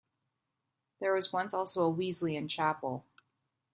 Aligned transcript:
There 0.99 1.13
was 1.13 1.31
once 1.31 1.53
also 1.53 1.83
a 1.83 1.89
Wesleyan 1.91 2.47
chapel. 2.47 3.05